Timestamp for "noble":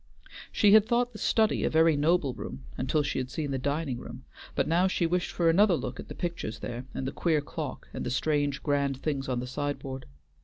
1.95-2.33